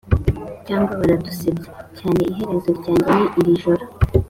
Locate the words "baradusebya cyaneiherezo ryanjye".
0.99-3.11